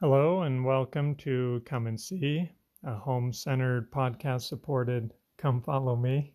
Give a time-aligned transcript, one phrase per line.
[0.00, 2.50] Hello, and welcome to Come and See,
[2.82, 6.34] a home centered podcast supported Come Follow Me.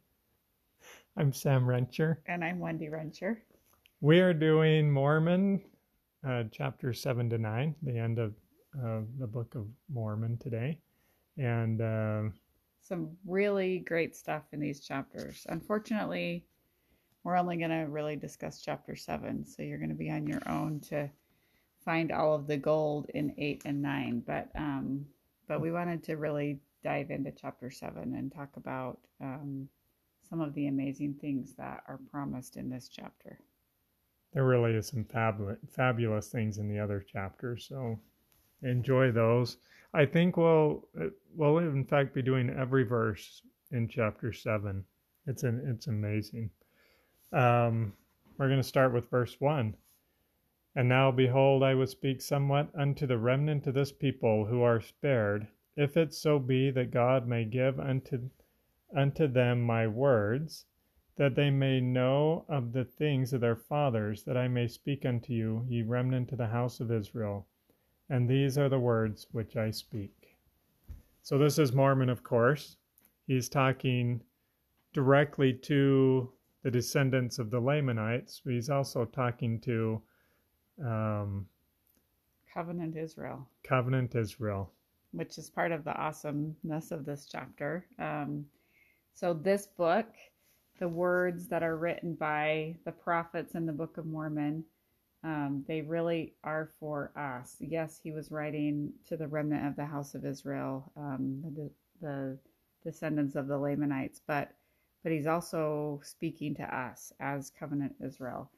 [1.18, 2.18] I'm Sam Rencher.
[2.26, 3.36] And I'm Wendy Rencher.
[4.00, 5.62] We are doing Mormon,
[6.26, 8.34] uh, chapter 7 to 9, the end of
[8.82, 10.80] uh, the Book of Mormon today.
[11.38, 12.22] And uh,
[12.82, 15.46] some really great stuff in these chapters.
[15.50, 16.46] Unfortunately,
[17.26, 20.42] we're only going to really discuss chapter 7, so you're going to be on your
[20.48, 21.10] own to
[21.84, 24.24] find all of the gold in 8 and 9.
[24.26, 25.06] But, um,
[25.48, 29.68] but we wanted to really dive into chapter 7 and talk about um,
[30.30, 33.40] some of the amazing things that are promised in this chapter.
[34.34, 38.00] There really is some fabulous, fabulous things in the other chapters, so
[38.62, 39.58] enjoy those.
[39.94, 40.88] I think we'll
[41.36, 43.42] we'll in fact be doing every verse
[43.72, 44.86] in chapter seven.
[45.26, 46.52] It's an it's amazing.
[47.34, 47.94] Um,
[48.38, 49.76] we're going to start with verse one.
[50.76, 54.80] And now behold, I will speak somewhat unto the remnant of this people who are
[54.80, 58.30] spared, if it so be that God may give unto
[58.96, 60.66] unto them my words,
[61.16, 65.34] that they may know of the things of their fathers, that I may speak unto
[65.34, 67.48] you, ye remnant of the house of Israel.
[68.10, 70.38] And these are the words which I speak.
[71.22, 72.78] So this is Mormon, of course.
[73.28, 74.22] He's talking
[74.94, 76.32] directly to
[76.64, 78.42] the descendants of the Lamanites.
[78.44, 80.02] He's also talking to
[80.84, 81.46] um,
[82.54, 83.48] Covenant Israel.
[83.64, 84.72] Covenant Israel.
[85.12, 87.86] Which is part of the awesomeness of this chapter.
[87.98, 88.46] Um,
[89.14, 90.08] so, this book,
[90.80, 94.64] the words that are written by the prophets in the Book of Mormon,
[95.24, 97.58] um, they really are for us.
[97.60, 101.70] Yes, he was writing to the remnant of the house of Israel, um, the,
[102.02, 102.38] the
[102.84, 104.52] descendants of the Lamanites, but
[105.04, 108.52] but he's also speaking to us as covenant Israel.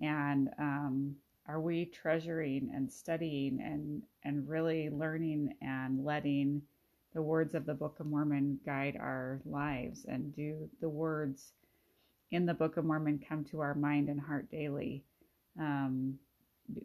[0.00, 6.62] And um, are we treasuring and studying and and really learning and letting
[7.14, 11.52] the words of the Book of Mormon guide our lives and do the words
[12.30, 15.04] in the Book of Mormon come to our mind and heart daily.
[15.58, 16.18] Um,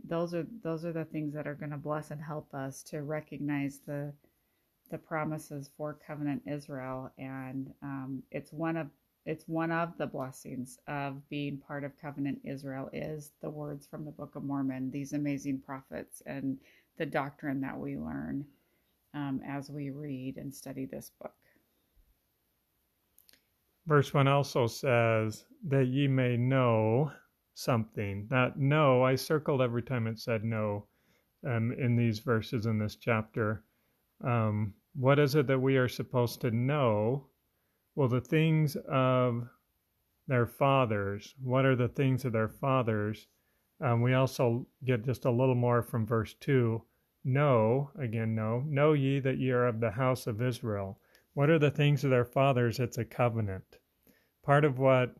[0.07, 3.01] those are those are the things that are going to bless and help us to
[3.01, 4.13] recognize the
[4.91, 8.87] the promises for covenant Israel, and um, it's one of
[9.25, 14.05] it's one of the blessings of being part of covenant Israel is the words from
[14.05, 16.57] the Book of Mormon, these amazing prophets, and
[16.97, 18.45] the doctrine that we learn
[19.13, 21.33] um, as we read and study this book.
[23.87, 27.11] Verse 1 also says, That ye may know
[27.55, 28.27] something.
[28.29, 30.87] That know, I circled every time it said no
[31.45, 33.63] um, in these verses in this chapter.
[34.23, 37.28] Um, what is it that we are supposed to know?
[37.99, 39.49] Well, the things of
[40.25, 41.35] their fathers.
[41.43, 43.27] What are the things of their fathers?
[43.81, 46.81] Um, we also get just a little more from verse 2
[47.25, 51.01] Know, again, know, know ye that ye are of the house of Israel.
[51.33, 52.79] What are the things of their fathers?
[52.79, 53.79] It's a covenant.
[54.43, 55.17] Part of what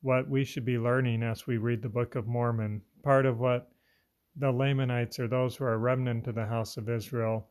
[0.00, 3.70] what we should be learning as we read the Book of Mormon, part of what
[4.34, 7.48] the Lamanites or those who are remnant of the house of Israel,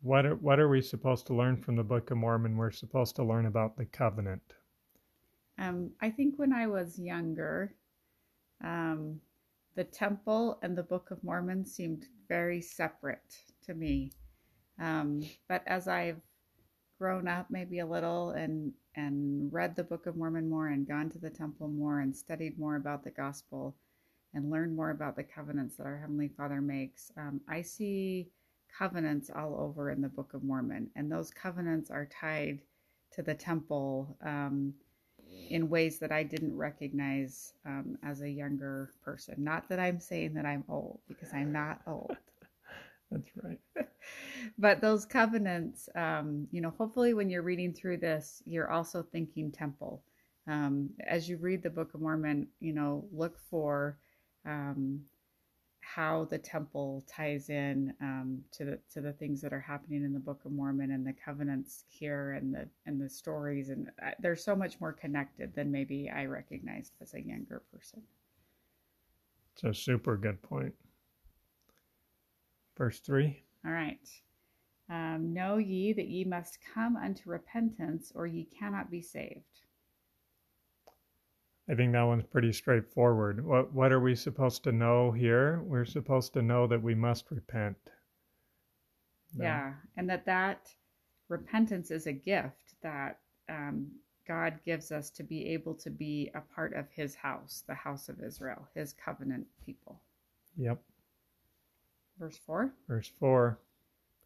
[0.00, 2.56] what are, what are we supposed to learn from the Book of Mormon?
[2.56, 4.54] We're supposed to learn about the covenant.
[5.58, 7.74] Um, I think when I was younger,
[8.62, 9.20] um,
[9.74, 14.12] the temple and the Book of Mormon seemed very separate to me.
[14.80, 16.20] Um, but as I've
[16.98, 21.08] grown up maybe a little and and read the Book of Mormon more and gone
[21.10, 23.76] to the temple more and studied more about the gospel
[24.34, 28.28] and learned more about the covenants that our Heavenly Father makes, um, I see
[28.76, 32.60] covenants all over in the Book of Mormon, and those covenants are tied
[33.12, 34.16] to the temple.
[34.24, 34.74] Um,
[35.50, 39.36] in ways that I didn't recognize um, as a younger person.
[39.38, 42.16] Not that I'm saying that I'm old, because I'm not old.
[43.10, 43.60] That's right.
[44.58, 49.50] but those covenants, um, you know, hopefully when you're reading through this, you're also thinking
[49.50, 50.02] temple.
[50.46, 53.98] Um, as you read the Book of Mormon, you know, look for
[54.46, 55.00] um,
[55.94, 60.12] how the temple ties in um, to the to the things that are happening in
[60.12, 64.10] the Book of Mormon and the covenants here and the and the stories and uh,
[64.20, 68.02] they're so much more connected than maybe I recognized as a younger person.
[69.54, 70.74] It's a super good point.
[72.76, 73.42] Verse three.
[73.64, 74.08] All right.
[74.90, 79.57] Um, know ye that ye must come unto repentance, or ye cannot be saved.
[81.70, 83.44] I think that one's pretty straightforward.
[83.44, 85.62] What what are we supposed to know here?
[85.64, 87.76] We're supposed to know that we must repent.
[89.38, 90.68] Yeah, and that that
[91.28, 93.18] repentance is a gift that
[93.50, 93.88] um,
[94.26, 98.08] God gives us to be able to be a part of His house, the house
[98.08, 100.00] of Israel, His covenant people.
[100.56, 100.80] Yep.
[102.18, 102.72] Verse four.
[102.88, 103.58] Verse four.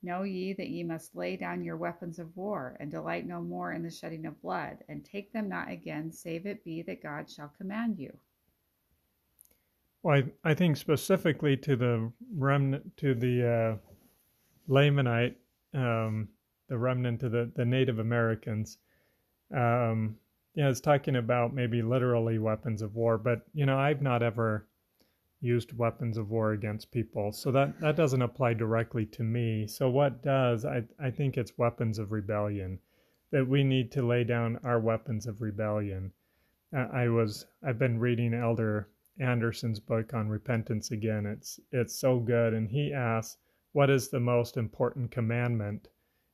[0.02, 3.72] Know ye that ye must lay down your weapons of war, and delight no more
[3.72, 7.30] in the shedding of blood, and take them not again, save it be that God
[7.30, 8.12] shall command you.
[10.02, 15.36] Well, I, I think specifically to the remnant, to the uh, Lamanite,
[15.74, 16.28] um,
[16.68, 18.78] the remnant of the, the Native Americans,
[19.54, 20.16] um,
[20.54, 24.66] yeah, it's talking about maybe literally weapons of war, but you know, I've not ever
[25.42, 27.32] used weapons of war against people.
[27.32, 29.66] So that, that doesn't apply directly to me.
[29.66, 32.78] So what does, I, I think it's weapons of rebellion,
[33.32, 36.12] that we need to lay down our weapons of rebellion.
[36.72, 38.88] I was, I've been reading Elder
[39.20, 41.26] Andersen's book on repentance again.
[41.26, 42.54] It's, it's so good.
[42.54, 43.36] And he asks,
[43.72, 45.88] what is the most important commandment?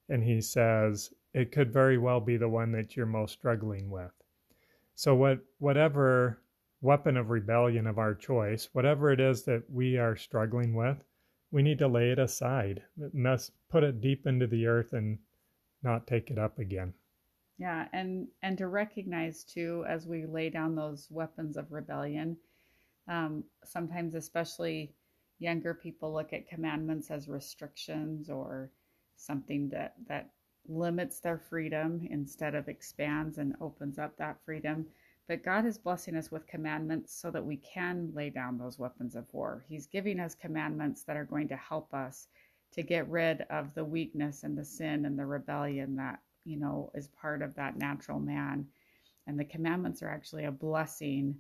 [0.09, 4.13] And he says, it could very well be the one that you're most struggling with.
[4.95, 6.41] So what, whatever
[6.81, 11.03] weapon of rebellion of our choice, whatever it is that we are struggling with,
[11.51, 12.83] we need to lay it aside.
[13.13, 15.19] must put it deep into the earth and
[15.83, 16.95] not take it up again.
[17.59, 22.37] Yeah, and and to recognize too, as we lay down those weapons of rebellion,
[23.09, 24.95] um, sometimes especially
[25.41, 28.71] younger people look at commandments as restrictions or
[29.17, 30.31] something that that
[30.69, 34.87] limits their freedom instead of expands and opens up that freedom.
[35.29, 39.15] But God is blessing us with commandments so that we can lay down those weapons
[39.15, 39.63] of war.
[39.69, 42.29] He's giving us commandments that are going to help us
[42.73, 46.91] to get rid of the weakness and the sin and the rebellion that, you know,
[46.95, 48.67] is part of that natural man.
[49.27, 51.37] And the commandments are actually a blessing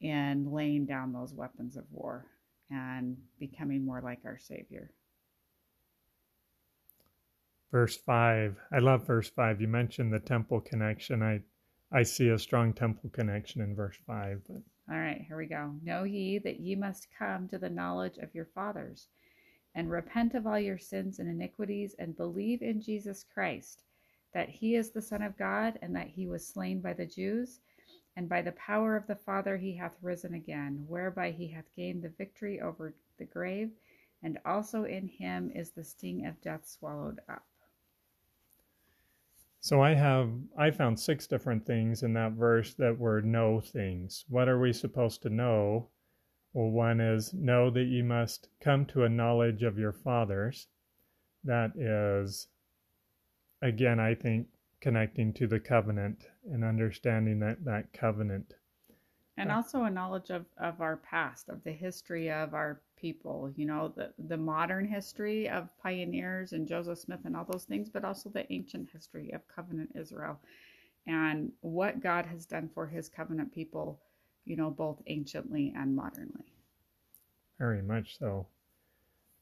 [0.00, 2.24] in laying down those weapons of war
[2.70, 4.90] and becoming more like our Savior.
[7.70, 8.56] Verse 5.
[8.72, 9.60] I love verse 5.
[9.60, 11.22] You mentioned the temple connection.
[11.22, 11.40] I
[11.92, 14.42] I see a strong temple connection in verse 5.
[14.46, 14.62] But.
[14.90, 15.74] All right, here we go.
[15.82, 19.08] Know ye that ye must come to the knowledge of your fathers,
[19.74, 23.82] and repent of all your sins and iniquities, and believe in Jesus Christ,
[24.32, 27.60] that he is the Son of God, and that he was slain by the Jews,
[28.16, 32.02] and by the power of the Father he hath risen again, whereby he hath gained
[32.02, 33.70] the victory over the grave,
[34.22, 37.44] and also in him is the sting of death swallowed up.
[39.66, 44.24] So I have I found six different things in that verse that were know things.
[44.28, 45.88] What are we supposed to know?
[46.52, 50.68] Well, one is know that you must come to a knowledge of your fathers.
[51.42, 52.46] That is
[53.60, 54.46] again I think
[54.80, 58.54] connecting to the covenant and understanding that that covenant
[59.36, 63.66] and also a knowledge of, of our past of the history of our people you
[63.66, 68.04] know the, the modern history of pioneers and joseph smith and all those things but
[68.04, 70.38] also the ancient history of covenant israel
[71.06, 74.00] and what god has done for his covenant people
[74.46, 76.54] you know both anciently and modernly.
[77.58, 78.46] Very much so.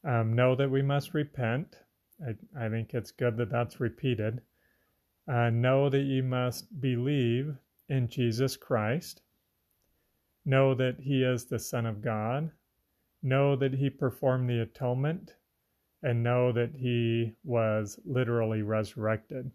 [0.03, 1.77] Um, know that we must repent.
[2.25, 4.41] I, I think it's good that that's repeated.
[5.31, 7.55] Uh, know that you must believe
[7.87, 9.21] in jesus christ.
[10.43, 12.51] Know that he is the Son of God.
[13.25, 15.33] Know that he performed the atonement.
[16.03, 19.49] And know that he was literally resurrected.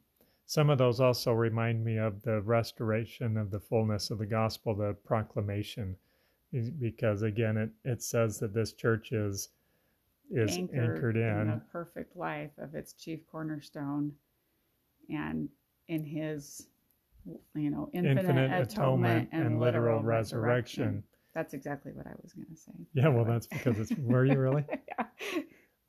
[0.47, 4.75] Some of those also remind me of the restoration of the fullness of the gospel,
[4.75, 5.95] the proclamation,
[6.81, 9.51] because again, it, it says that this church is
[10.33, 11.41] is anchored, anchored in.
[11.41, 14.12] in the perfect life of its chief cornerstone
[15.09, 15.49] and
[15.87, 16.67] in his
[17.55, 20.83] you know, infinite, infinite atonement, atonement, and, and literal, resurrection.
[20.83, 21.05] resurrection.
[21.35, 22.73] That's exactly what I was going to say.
[22.93, 24.65] Yeah, well, that's because it's were you really?
[24.89, 25.07] yeah.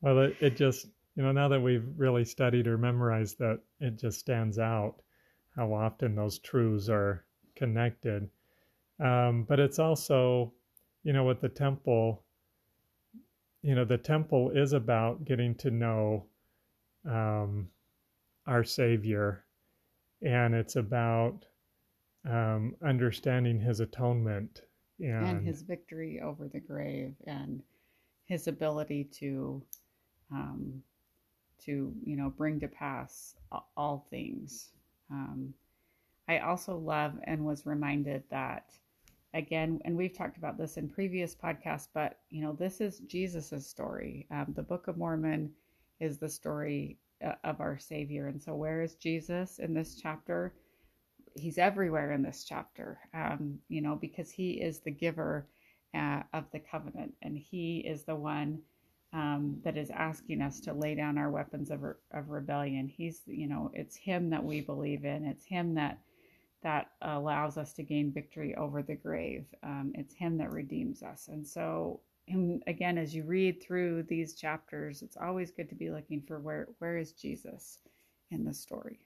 [0.02, 3.98] Well, it, it just you know now that we've really studied or memorized that, it
[3.98, 4.96] just stands out
[5.56, 8.30] how often those truths are connected.
[9.00, 10.54] Um, but it's also,
[11.04, 12.24] you know, with the temple,
[13.64, 16.26] you know, the temple is about getting to know
[17.10, 17.68] um,
[18.48, 19.44] our Savior
[20.22, 21.46] and it's about
[22.30, 24.62] um, understanding his atonement
[25.02, 27.62] and, and, his victory over the grave and
[28.26, 29.62] his ability to
[30.32, 30.82] um,
[31.66, 33.36] to you know bring to pass
[33.76, 34.70] all things
[35.12, 35.54] um,
[36.28, 38.74] i also love and was reminded that
[39.34, 43.68] again and we've talked about this in previous podcasts but you know this is jesus's
[43.68, 45.52] story um, the book of mormon
[46.02, 48.28] is the story uh, of our Savior.
[48.28, 50.54] And so, where is Jesus in this chapter?
[51.36, 55.48] He's everywhere in this chapter, um, you know, because He is the giver
[55.96, 58.60] uh, of the covenant, and He is the one
[59.14, 62.88] um, that is asking us to lay down our weapons of, re- of rebellion.
[62.88, 65.26] He's, you know, it's Him that we believe in.
[65.26, 66.00] It's Him that
[66.64, 69.46] that allows us to gain victory over the grave.
[69.64, 74.36] Um, it's Him that redeems us, and so and again, as you read through these
[74.36, 77.80] chapters, it's always good to be looking for where where is Jesus
[78.32, 79.00] in the story.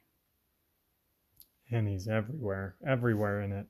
[1.71, 3.67] And he's everywhere, everywhere in it.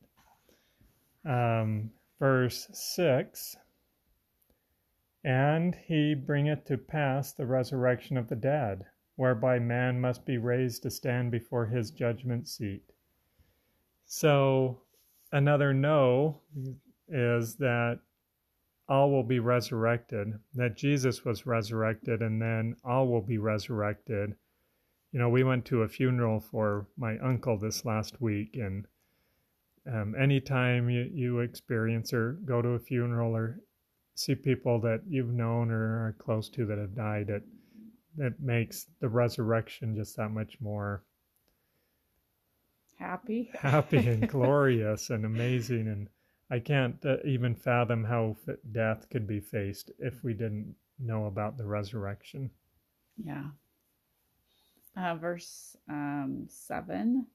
[1.25, 3.56] Um, verse 6
[5.24, 8.86] And he bringeth to pass the resurrection of the dead,
[9.16, 12.84] whereby man must be raised to stand before his judgment seat.
[14.06, 14.82] So,
[15.32, 16.42] another no
[17.08, 18.00] is that
[18.88, 24.36] all will be resurrected, that Jesus was resurrected, and then all will be resurrected.
[25.16, 28.86] You know, we went to a funeral for my uncle this last week, and
[29.90, 33.62] um, anytime you, you experience or go to a funeral or
[34.16, 37.44] see people that you've known or are close to that have died, it,
[38.18, 41.02] it makes the resurrection just that much more
[42.98, 46.10] happy, happy and glorious and amazing and
[46.52, 48.36] I can't uh, even fathom how
[48.74, 52.52] death could be faced if we didn't know about the resurrection.
[53.16, 53.46] Yeah.
[54.98, 57.25] Uh, verse um, 7,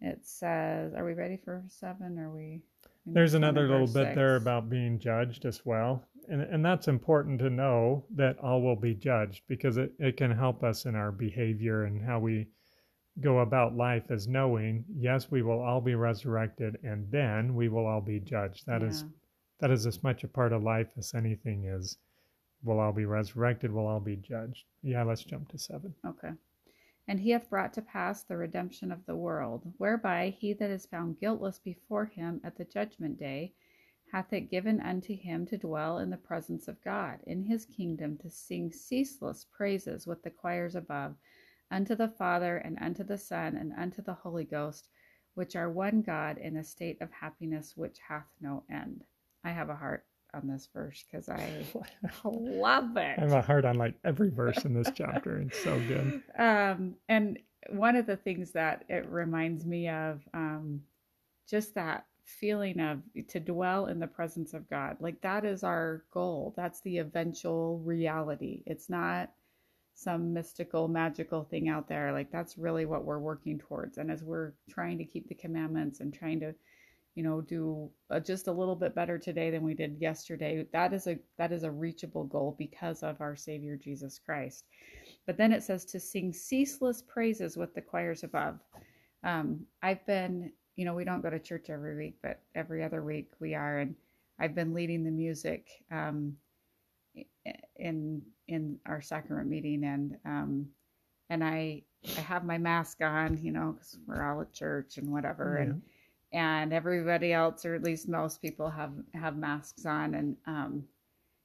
[0.00, 2.18] it says, Are we ready for 7?
[2.18, 2.62] Are we?
[3.06, 6.02] There's another little bit there about being judged as well.
[6.28, 10.30] And, and that's important to know that all will be judged because it, it can
[10.30, 12.46] help us in our behavior and how we
[13.20, 17.86] go about life as knowing, yes, we will all be resurrected, and then we will
[17.86, 18.66] all be judged.
[18.66, 18.88] That yeah.
[18.88, 19.04] is,
[19.60, 21.98] that is as much a part of life as anything is.
[22.62, 23.70] We'll all be resurrected.
[23.70, 24.64] We'll all be judged.
[24.82, 25.94] Yeah, let's jump to seven.
[26.06, 26.30] Okay.
[27.06, 30.86] And he hath brought to pass the redemption of the world, whereby he that is
[30.86, 33.54] found guiltless before him at the judgment day
[34.12, 38.16] hath it given unto him to dwell in the presence of God, in his kingdom
[38.18, 41.16] to sing ceaseless praises with the choirs above
[41.70, 44.88] unto the Father, and unto the Son, and unto the Holy Ghost,
[45.34, 49.04] which are one God in a state of happiness which hath no end.
[49.42, 51.64] I have a heart on this verse because I
[52.24, 53.18] love it.
[53.18, 55.38] I have a heart on like every verse in this chapter.
[55.38, 56.22] It's so good.
[56.38, 57.38] Um, and
[57.70, 60.80] one of the things that it reminds me of, um,
[61.48, 64.96] just that feeling of to dwell in the presence of God.
[65.00, 66.54] Like that is our goal.
[66.56, 68.62] That's the eventual reality.
[68.66, 69.30] It's not
[69.94, 72.12] some mystical, magical thing out there.
[72.12, 73.98] Like that's really what we're working towards.
[73.98, 76.54] And as we're trying to keep the commandments and trying to,
[77.14, 80.92] you know, do a, just a little bit better today than we did yesterday, that
[80.92, 84.64] is a that is a reachable goal because of our Savior Jesus Christ.
[85.26, 88.58] But then it says to sing ceaseless praises with the choirs above.
[89.22, 93.02] Um, I've been, you know, we don't go to church every week, but every other
[93.02, 93.94] week we are, and
[94.38, 96.36] I've been leading the music um,
[97.76, 100.66] in in our sacrament meeting and um
[101.30, 101.82] and I
[102.16, 105.64] I have my mask on, you know, because we're all at church and whatever, yeah.
[105.64, 105.82] and
[106.34, 110.84] and everybody else, or at least most people, have have masks on, and um,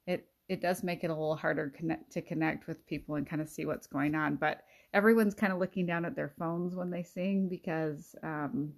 [0.07, 3.41] it it does make it a little harder connect to connect with people and kind
[3.41, 4.35] of see what's going on.
[4.35, 8.73] But everyone's kind of looking down at their phones when they sing because um,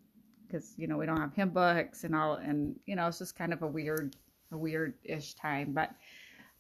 [0.46, 3.38] because you know we don't have hymn books and all, and you know it's just
[3.38, 4.16] kind of a weird
[4.52, 5.72] a weird ish time.
[5.74, 5.92] But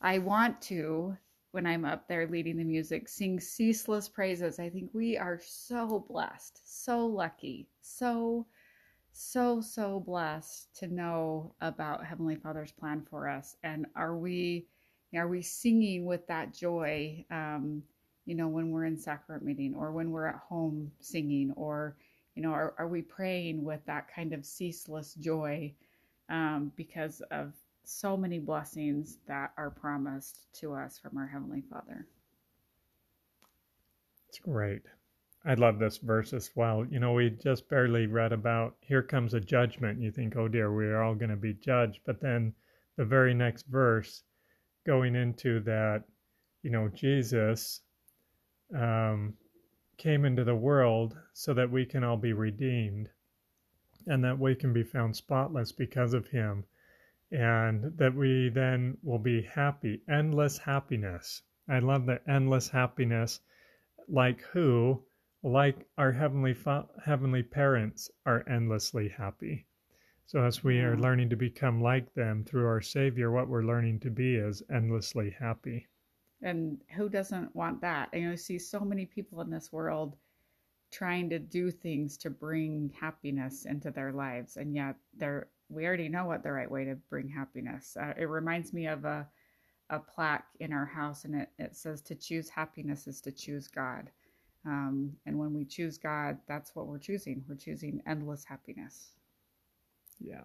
[0.01, 1.17] I want to
[1.51, 4.60] when I'm up there leading the music, sing ceaseless praises.
[4.60, 8.46] I think we are so blessed, so lucky, so,
[9.11, 13.55] so, so blessed to know about Heavenly Father's plan for us.
[13.63, 14.67] And are we,
[15.15, 17.83] are we singing with that joy, um,
[18.25, 21.97] you know, when we're in sacrament meeting or when we're at home singing or,
[22.35, 25.73] you know, are, are we praying with that kind of ceaseless joy
[26.29, 27.53] um, because of
[27.83, 32.07] so many blessings that are promised to us from our Heavenly Father.
[34.29, 34.83] It's great.
[35.43, 36.86] I love this verse as well.
[36.86, 40.00] You know, we just barely read about here comes a judgment.
[40.00, 42.01] You think, oh dear, we are all going to be judged.
[42.05, 42.53] But then
[42.95, 44.24] the very next verse,
[44.86, 46.03] going into that,
[46.62, 47.81] you know, Jesus
[48.75, 49.33] um,
[49.98, 53.10] came into the world so that we can all be redeemed
[54.07, 56.63] and that we can be found spotless because of him
[57.31, 61.41] and that we then will be happy, endless happiness.
[61.69, 63.39] I love the endless happiness,
[64.10, 65.01] like who,
[65.43, 69.65] like our heavenly fa- heavenly parents, are endlessly happy.
[70.25, 74.00] So as we are learning to become like them through our Savior, what we're learning
[74.01, 75.88] to be is endlessly happy.
[76.41, 78.10] And who doesn't want that?
[78.13, 80.15] You know, see so many people in this world
[80.91, 86.10] trying to do things to bring happiness into their lives, and yet they're we already
[86.10, 87.95] know what the right way to bring happiness.
[88.00, 89.27] Uh, it reminds me of a
[89.89, 93.67] a plaque in our house, and it, it says to choose happiness is to choose
[93.67, 94.10] God.
[94.65, 97.43] Um, and when we choose God, that's what we're choosing.
[97.47, 99.11] We're choosing endless happiness.
[100.19, 100.41] Yeah.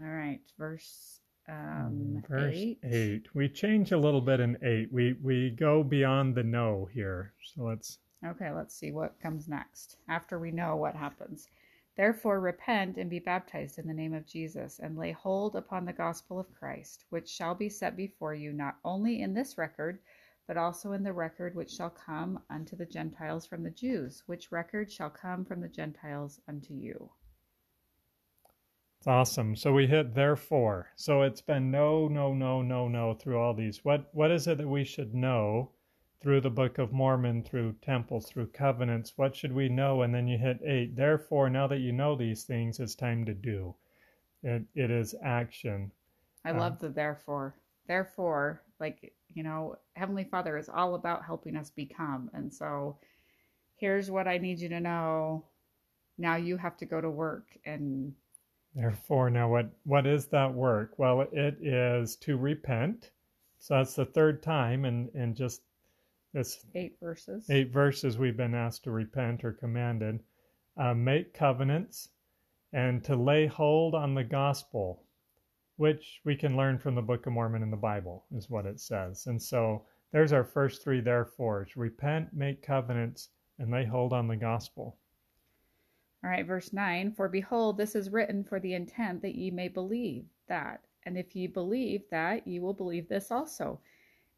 [0.00, 2.78] All right, verse um, Verse eight.
[2.82, 3.34] eight.
[3.34, 4.92] We change a little bit in eight.
[4.92, 7.32] We we go beyond the no here.
[7.42, 11.48] So let's Okay, let's see what comes next after we know what happens.
[11.96, 15.92] Therefore, repent and be baptized in the name of Jesus, and lay hold upon the
[15.92, 20.00] gospel of Christ, which shall be set before you not only in this record,
[20.46, 24.52] but also in the record which shall come unto the Gentiles from the Jews, which
[24.52, 27.10] record shall come from the Gentiles unto you.
[28.98, 29.56] It's awesome.
[29.56, 30.88] So we hit therefore.
[30.96, 33.84] So it's been no, no, no, no, no through all these.
[33.84, 35.72] What what is it that we should know
[36.20, 39.12] through the Book of Mormon, through temples, through covenants?
[39.16, 40.02] What should we know?
[40.02, 40.96] And then you hit eight.
[40.96, 43.74] Therefore, now that you know these things, it's time to do.
[44.42, 45.92] It it is action.
[46.44, 47.56] I Um, love the therefore.
[47.86, 52.30] Therefore, like, you know, Heavenly Father is all about helping us become.
[52.34, 52.98] And so
[53.76, 55.44] here's what I need you to know.
[56.18, 58.14] Now you have to go to work and
[58.76, 60.98] Therefore, now what what is that work?
[60.98, 63.10] Well, it is to repent.
[63.58, 65.62] So that's the third time, and and just
[66.34, 67.48] this eight verses.
[67.48, 70.20] eight verses we've been asked to repent or commanded,
[70.76, 72.10] uh, make covenants,
[72.74, 75.05] and to lay hold on the gospel,
[75.76, 78.80] which we can learn from the Book of Mormon and the Bible, is what it
[78.80, 79.26] says.
[79.26, 83.28] And so there's our first three therefores repent, make covenants,
[83.58, 84.96] and lay hold on the gospel.
[86.24, 89.68] All right, verse 9 For behold, this is written for the intent that ye may
[89.68, 90.84] believe that.
[91.04, 93.80] And if ye believe that, ye will believe this also.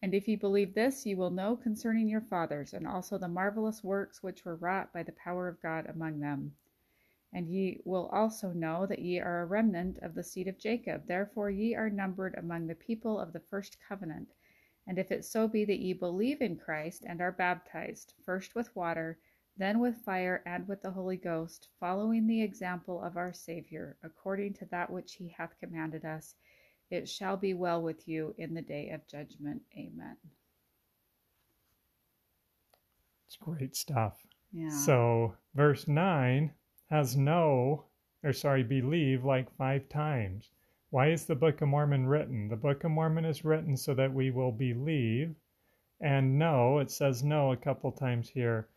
[0.03, 3.83] And if ye believe this, ye will know concerning your fathers, and also the marvelous
[3.83, 6.53] works which were wrought by the power of God among them.
[7.33, 11.07] And ye will also know that ye are a remnant of the seed of Jacob.
[11.07, 14.33] Therefore ye are numbered among the people of the first covenant.
[14.87, 18.75] And if it so be that ye believe in Christ, and are baptized, first with
[18.75, 19.19] water,
[19.59, 24.55] then with fire and with the Holy Ghost, following the example of our Saviour, according
[24.55, 26.37] to that which he hath commanded us,
[26.91, 29.61] it shall be well with you in the day of judgment.
[29.77, 30.17] Amen.
[33.27, 34.27] It's great stuff.
[34.53, 34.71] Yeah.
[34.71, 36.51] So verse 9
[36.91, 37.85] has no,
[38.23, 40.51] or sorry, believe like five times.
[40.91, 42.49] Why is the Book of Mormon written?
[42.49, 45.35] The Book of Mormon is written so that we will believe
[46.01, 46.79] and know.
[46.79, 48.69] It says no a couple times here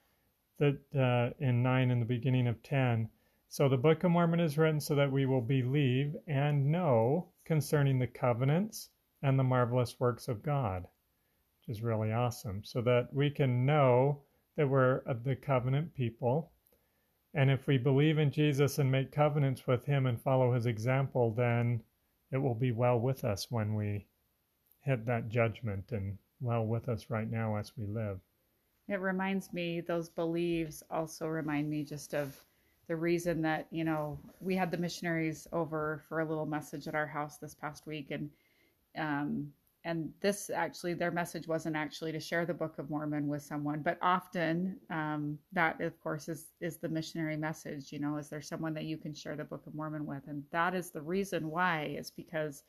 [0.58, 3.10] that uh, in 9 in the beginning of 10.
[3.47, 7.97] So the Book of Mormon is written so that we will believe and know concerning
[7.97, 8.89] the covenants
[9.21, 10.84] and the marvelous works of God,
[11.60, 12.63] which is really awesome.
[12.63, 14.21] So that we can know
[14.56, 16.52] that we're of the covenant people.
[17.34, 21.32] And if we believe in Jesus and make covenants with him and follow his example,
[21.32, 21.82] then
[22.32, 24.06] it will be well with us when we
[24.82, 28.20] hit that judgment and well with us right now as we live.
[28.88, 32.36] It reminds me, those believes also remind me just of
[32.88, 36.96] the reason that, you know, we had the missionaries over for a little message at
[36.96, 38.12] our house this past week.
[38.12, 38.30] And,
[38.98, 43.41] um, and this actually, their message wasn't actually to share the Book of Mormon with
[43.41, 47.91] someone, but often um, that, of course, is, is the missionary message.
[47.91, 50.22] You know, is there someone that you can share the Book of Mormon with?
[50.28, 52.63] And that is the reason why, is because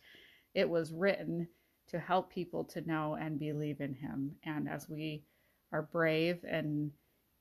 [0.54, 1.46] it was written
[1.88, 4.32] to help people to know and believe in Him.
[4.44, 5.24] And as we
[5.72, 6.90] are brave and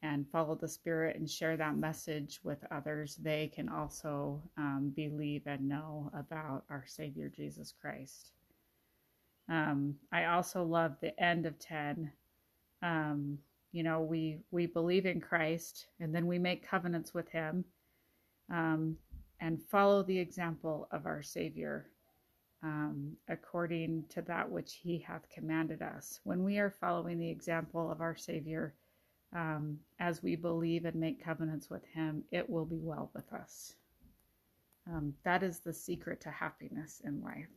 [0.03, 5.43] and follow the spirit and share that message with others they can also um, believe
[5.45, 8.31] and know about our savior jesus christ
[9.51, 12.11] um, i also love the end of 10
[12.81, 13.37] um,
[13.71, 17.63] you know we we believe in christ and then we make covenants with him
[18.51, 18.97] um,
[19.39, 21.87] and follow the example of our savior
[22.63, 26.19] um, according to that which he hath commanded us.
[26.23, 28.75] When we are following the example of our Savior,
[29.35, 33.75] um, as we believe and make covenants with him, it will be well with us.
[34.87, 37.47] Um, that is the secret to happiness in life.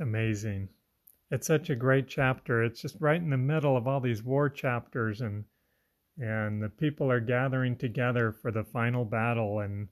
[0.00, 0.68] Amazing.
[1.30, 2.64] It's such a great chapter.
[2.64, 5.44] It's just right in the middle of all these war chapters and
[6.18, 9.88] and the people are gathering together for the final battle and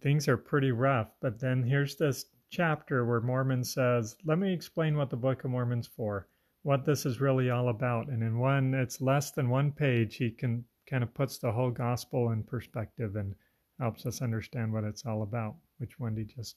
[0.00, 1.08] things are pretty rough.
[1.20, 5.50] But then here's this chapter where Mormon says, Let me explain what the Book of
[5.50, 6.28] Mormon's for,
[6.62, 8.08] what this is really all about.
[8.08, 11.70] And in one, it's less than one page, he can kind of puts the whole
[11.70, 13.34] gospel in perspective and
[13.78, 16.56] helps us understand what it's all about, which Wendy just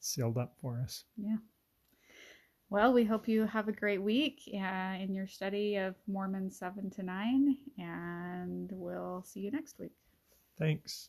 [0.00, 1.04] sealed up for us.
[1.16, 1.36] Yeah.
[2.70, 6.88] Well, we hope you have a great week uh, in your study of Mormon 7
[6.90, 9.90] to 9, and we'll see you next week.
[10.56, 11.08] Thanks.